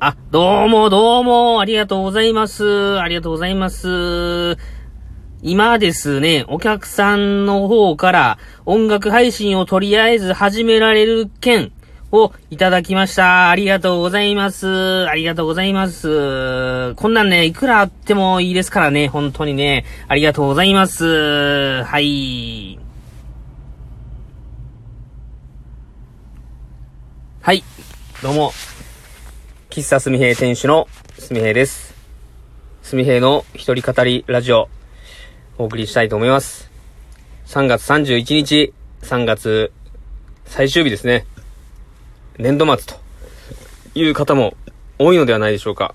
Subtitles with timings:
[0.00, 3.00] あ、どうもどうも、ありがとうございます。
[3.00, 4.56] ありがとうございます。
[5.42, 11.72] 今ですね、お客さんの方から音楽配信をとりあえず始められる件
[12.12, 13.50] をいただきました。
[13.50, 15.08] ありがとうございます。
[15.08, 16.94] ありがとうございます。
[16.94, 21.82] こんなんね、いくらあってもいいですからね、本当にね、ありがとうございます。
[21.82, 22.78] はい。
[27.42, 27.64] はい。
[28.22, 28.52] どうも。
[29.78, 30.88] 喫茶すみへい店主の
[31.20, 31.94] すみへいです。
[32.82, 34.68] すみへいの一人語りラジオ、
[35.56, 36.68] お送りしたいと思います。
[37.46, 39.70] 3月31日、3月
[40.46, 41.26] 最終日ですね。
[42.38, 43.00] 年度末と
[43.94, 44.56] いう方も
[44.98, 45.94] 多いのではないでしょうか。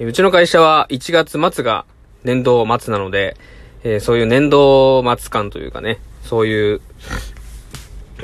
[0.00, 1.84] うちの会社は1月末が
[2.24, 3.36] 年度末なので、
[3.84, 6.80] えー、そういう年度末感というかね、そういう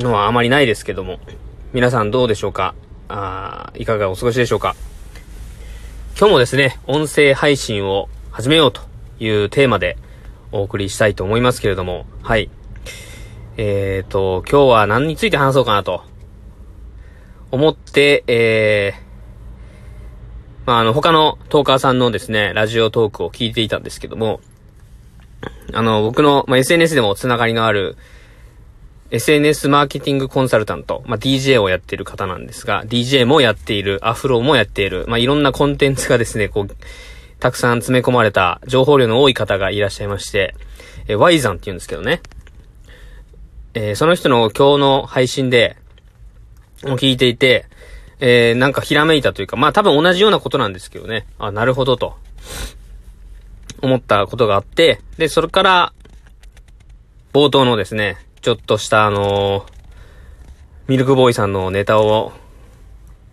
[0.01, 1.21] のはあまりないですけども、
[1.73, 2.75] 皆さんどうでしょうか？
[3.13, 4.77] あいかがお過ごしでしょうか。
[6.17, 8.83] 今日もですね、音声配信を始めようと
[9.19, 9.99] いうテーマで
[10.53, 12.51] お送りしたいと思いますけれども、はい。
[13.57, 16.05] えっ、ー、と、今日は何について話そうかなと。
[17.51, 24.41] 思って、えー、まあ、あの、他のトーカーさんのですね、ラジオトークを聞いていたんですけども、
[25.73, 27.97] あの、僕の、まあ、SNS でもつながりのある、
[29.11, 36.77] SNS マーケティングコンサルタント、まあ、DJ をやっている方なんですが、DJ もやっている、アフロもやっている、まあ、いろんなコンテンツがですね、こう、
[37.41, 40.55] たくさん詰め込まれた情報量の多い方がいらっしゃいまして、
[41.09, 42.21] えー、ワイザンって言うんですけどね。
[43.75, 45.77] えー、その人の今日の配信で、
[46.85, 47.67] を聞いていて、
[48.21, 51.27] えー、なんかひらめいたというか、まあ多分同じようなことなんですけどね。
[51.39, 52.17] あ、なるほどと。
[53.83, 55.93] 思ったことがあって、で、それから、
[57.33, 59.65] 冒頭のですね、ちょっとしたあのー、
[60.89, 62.33] ミルクボーイさんのネタを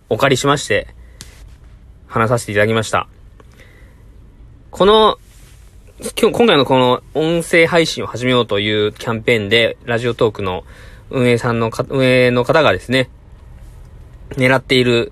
[0.08, 0.86] お借りしまして、
[2.06, 3.08] 話させていただきました。
[4.70, 5.18] この、
[5.98, 10.62] 今日、今回のこの音声配信を始めようというキャンペーンで、ラジオトークの
[11.10, 13.10] 運営さんのか、運営の方がですね、
[14.36, 15.10] 狙っている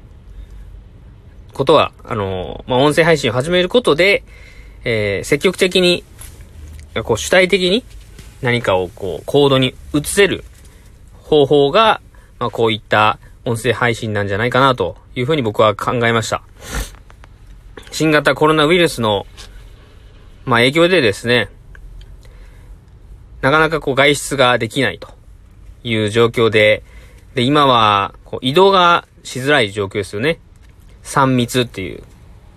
[1.55, 4.23] ことは、あの、まあ、音声配信を始めることで、
[4.85, 6.05] えー、積極的に、
[7.03, 7.83] こう主体的に
[8.47, 10.45] 何かをこう、コードに移せる
[11.25, 12.01] 方法が、
[12.39, 16.45] まあ、こういった音声配信なんじゃないかなというふうに僕は考えました。
[17.91, 19.27] 新型コロナウイルスの、
[20.45, 21.49] まあ、影響でですね、
[23.41, 25.09] なかなかこう外出ができないと
[25.83, 26.85] いう状況で、
[27.35, 30.39] で、今はこう移動がしづらい状況ですよね。
[31.03, 32.05] 3密っていう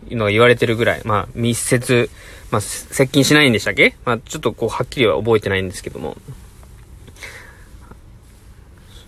[0.09, 2.09] のが言われてるぐらい、まあ密接
[2.51, 3.95] まあ、接近しないんでしたっけ？
[4.05, 6.17] まあ、ちょっとこう、はっきりは覚えてないんですけども。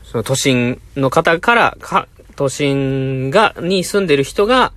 [0.03, 4.73] その都心の方から、か、都心が、に住んでる人が、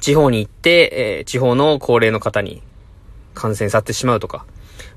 [0.00, 2.62] 地方に行って、えー、地方の高齢の方に
[3.34, 4.44] 感染させてしまうとか、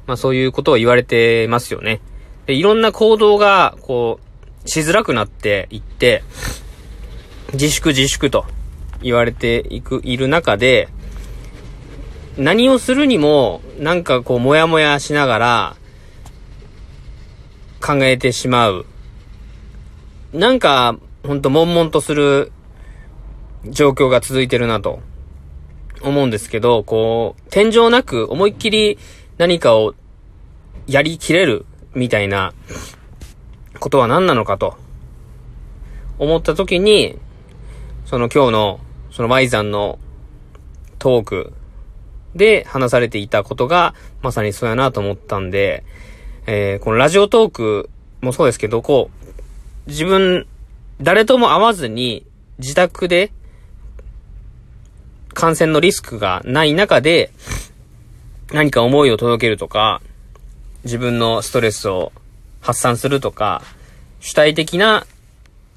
[0.05, 2.01] まあそういうことを言われてますよね。
[2.45, 4.19] で、いろんな行動が、こ
[4.63, 6.21] う、しづらくなっていって、
[7.53, 8.45] 自粛自粛と
[9.01, 10.89] 言われていく、いる中で、
[12.37, 15.75] 何をするにも、なんかこう、もやもやしながら、
[17.81, 18.85] 考えてしまう。
[20.33, 22.51] なんか、ほんと、悶々とする
[23.65, 25.01] 状況が続いてるなと、
[26.01, 28.97] 思うんですけど、こう、天井なく思いっきり
[29.37, 29.93] 何かを
[30.87, 32.53] やりきれるみたいな
[33.79, 34.77] ことは何なのかと、
[36.17, 37.17] 思った時に、
[38.05, 38.79] その今日の、
[39.11, 39.99] その Y さんの
[40.99, 41.53] トーク
[42.35, 45.83] で話されていたことが、まさにそうやなと思ったんで、
[46.47, 47.89] えー、このラジオトーク
[48.21, 49.09] もそうですけど、こ
[49.87, 50.47] う、自分、
[51.01, 52.25] 誰とも会わずに、
[52.59, 53.31] 自宅で、
[55.33, 57.31] 感染のリスクがない中で、
[58.51, 60.01] 何か思いを届けるとか、
[60.83, 62.11] 自分のストレスを
[62.59, 63.61] 発散するとか、
[64.19, 65.05] 主体的な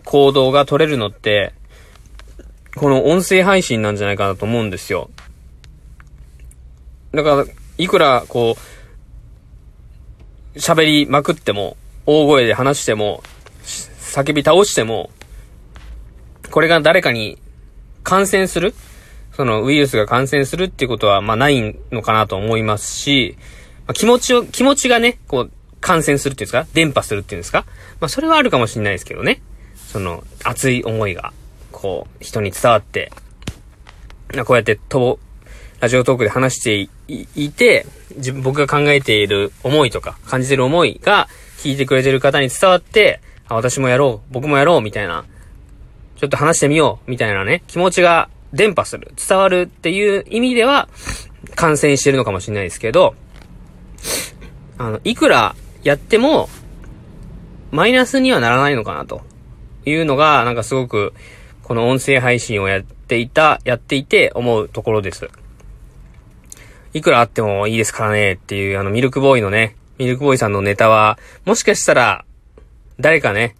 [0.05, 1.55] 行動が取れるのって、
[2.76, 5.11] この音声配信なんじゃないかなと思うんですよ。
[7.12, 7.44] だから、
[7.79, 8.56] いくら、こ
[10.55, 11.76] う、喋りまくっても、
[12.06, 13.23] 大声で話しても、
[13.65, 15.11] 叫び倒しても、
[16.50, 17.38] これが誰かに
[18.03, 18.75] 感染する？
[19.32, 23.37] そのウイルスが感染するっていうことは、まあないのかなと思いますし、
[23.87, 25.50] まあ、気持ちを、気持ちがね、こう、
[25.81, 26.67] 感染するっていうんですか？
[26.75, 27.65] 伝播するっていうんですか？
[28.00, 29.43] まあそれはあるかもしれないですけどね。
[29.76, 31.32] その、熱い思いが、
[31.85, 33.13] こう、人に伝わって、
[34.47, 35.19] こうやってと、
[35.81, 36.89] ラジオトークで話して
[37.37, 37.85] いて、
[38.17, 41.29] 自分、僕が考えている思いとか、感じてる思いが、
[41.59, 45.27] 聞いてくれてる方に伝わって、あ、私もやろう、僕もやろう、みたいな、
[46.17, 50.89] ちょっと話してみよう、みたいなね、気持ちが伝播する、伝わるっていう意味では、
[51.55, 53.15] 感染してるのかもしれないですけど、
[54.79, 56.49] あの、いくらやっても、
[57.73, 59.21] マイナスにはならないのかな、と
[59.85, 61.13] いうのが、なんかすごく、
[61.64, 65.28] この音声配信をやっていた、やっていて思うところです。
[66.93, 72.25] いくらあってもいいですからねっていう、あの、ミルクボーイのね、ミルクボーイさんのネタは、もしかしたら、
[73.00, 73.56] 誰かね、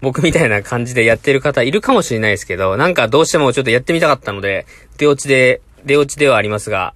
[0.00, 4.64] 僕みたいな感じでやってる方いるかもしれないですけど、なんかどうしてもちょっとやってみたかったので、
[4.96, 6.94] 出落ちで、出落ちではありますが、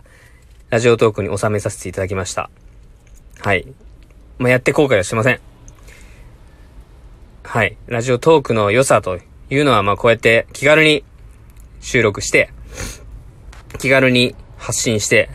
[0.71, 2.49] ラジオトークに収めさせていただきました。
[3.41, 3.67] はい。
[4.39, 5.41] まあ、やって後悔はしません。
[7.43, 7.77] はい。
[7.89, 9.19] ラジオトークの良さと
[9.53, 11.05] いうのは、ま、こうやって気軽に
[11.83, 12.51] 収録して、
[13.79, 15.29] 気軽に発信して、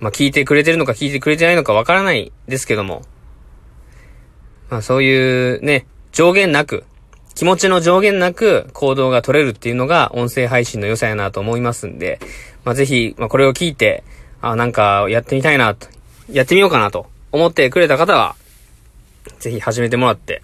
[0.00, 3.02] まあ、聞いてくれてるのか聞いてくれてないのかわからないですけども、
[4.70, 6.84] まあ、そういうね、上限なく、
[7.36, 12.18] 気持ちの上限なく行動が取れるっていうのが音声配信の良さやなと思いますんで、
[12.64, 14.02] まあ、ぜひ、まあ、これを聞いて、
[14.40, 15.86] あ、なんかやってみたいなと、
[16.28, 18.34] やってみようかなと思ってくれた方は、
[19.38, 20.42] ぜひ始めてもらって、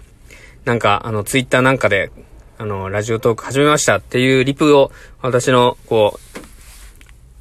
[0.65, 2.11] なんか、あの、ツイッターなんかで、
[2.57, 4.91] あの、ラジオトーク始めましたっていうリプを、
[5.21, 6.39] 私の、こう、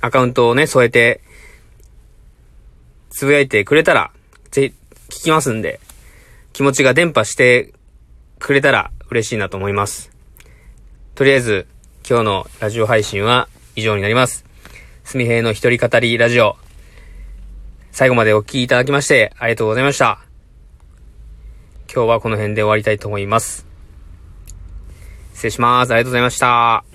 [0.00, 1.23] アカウントをね、添えて、
[3.11, 4.11] つぶやいてくれたら、
[4.50, 4.75] ぜ、
[5.09, 5.81] 聞きますんで、
[6.53, 7.73] 気持ちが伝播して
[8.38, 10.11] くれたら嬉しいなと思います。
[11.15, 11.67] とりあえず、
[12.09, 14.44] 今日のラジオ配信は以上になります。
[15.05, 16.56] すみへいの一人語りラジオ。
[17.93, 20.34] 最後までお聴きいただきましてありがとうございました。
[21.94, 23.64] 今日はこの辺で終わりたいと思います。
[25.32, 25.93] 失礼します。
[25.93, 26.94] ありがとうございました。